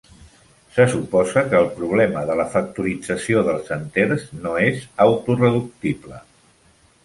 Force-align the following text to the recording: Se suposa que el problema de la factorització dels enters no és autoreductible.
Se 0.77 0.85
suposa 0.93 1.43
que 1.51 1.55
el 1.59 1.67
problema 1.75 2.23
de 2.31 2.39
la 2.41 2.47
factorització 2.55 3.45
dels 3.51 3.71
enters 3.77 4.27
no 4.41 4.57
és 4.73 4.83
autoreductible. 5.09 6.23